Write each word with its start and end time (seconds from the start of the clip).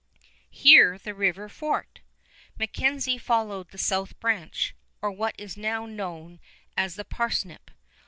Here 0.49 0.97
the 0.97 1.13
river 1.13 1.47
forked. 1.47 2.01
MacKenzie 2.57 3.19
followed 3.21 3.69
the 3.69 3.77
south 3.77 4.19
branch, 4.19 4.73
or 4.99 5.11
what 5.11 5.35
is 5.37 5.55
now 5.55 5.85
known 5.85 6.39
as 6.75 6.95
the 6.95 7.05
Parsnip. 7.05 7.69